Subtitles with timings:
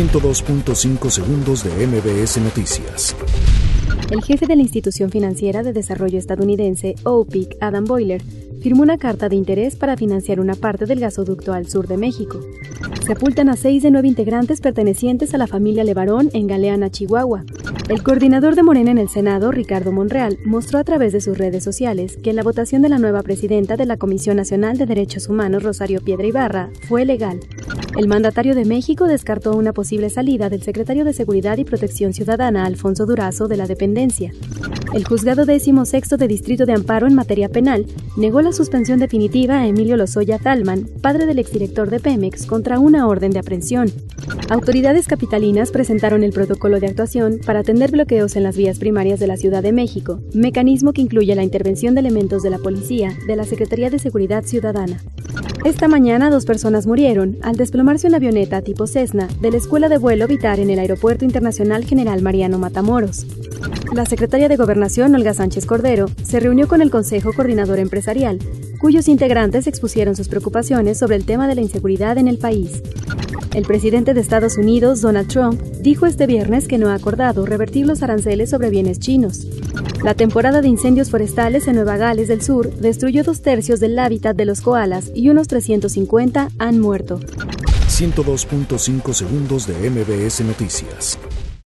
[0.00, 3.14] 102.5 segundos de MBS Noticias.
[4.10, 8.22] El jefe de la institución financiera de desarrollo estadounidense, OPIC, Adam Boiler,
[8.62, 12.40] firmó una carta de interés para financiar una parte del gasoducto al sur de México.
[13.06, 17.44] Sepultan a seis de nueve integrantes pertenecientes a la familia Levarón en Galeana, Chihuahua.
[17.90, 21.62] El coordinador de Morena en el Senado, Ricardo Monreal, mostró a través de sus redes
[21.62, 25.62] sociales que la votación de la nueva presidenta de la Comisión Nacional de Derechos Humanos,
[25.62, 27.40] Rosario Piedra Ibarra, fue legal.
[27.98, 32.64] El mandatario de México descartó una posible salida del secretario de Seguridad y Protección Ciudadana,
[32.64, 34.32] Alfonso Durazo, de la dependencia.
[34.94, 39.60] El juzgado décimo sexto de Distrito de Amparo en materia penal negó la suspensión definitiva
[39.60, 43.90] a Emilio Lozoya Talman, padre del exdirector de Pemex, contra una orden de aprehensión.
[44.48, 49.26] Autoridades capitalinas presentaron el protocolo de actuación para atender bloqueos en las vías primarias de
[49.26, 53.36] la Ciudad de México, mecanismo que incluye la intervención de elementos de la policía, de
[53.36, 55.00] la Secretaría de Seguridad Ciudadana.
[55.64, 59.98] Esta mañana dos personas murieron al desplomarse una avioneta tipo Cessna de la Escuela de
[59.98, 63.26] Vuelo Vitar en el Aeropuerto Internacional General Mariano Matamoros.
[63.92, 68.38] La secretaria de Gobernación, Olga Sánchez Cordero, se reunió con el Consejo Coordinador Empresarial,
[68.80, 72.82] cuyos integrantes expusieron sus preocupaciones sobre el tema de la inseguridad en el país.
[73.54, 77.86] El presidente de Estados Unidos, Donald Trump, dijo este viernes que no ha acordado revertir
[77.86, 79.46] los aranceles sobre bienes chinos.
[80.02, 84.36] La temporada de incendios forestales en Nueva Gales del Sur destruyó dos tercios del hábitat
[84.36, 87.20] de los koalas y unos 350 han muerto.
[87.88, 91.18] 102.5 segundos de MBS Noticias.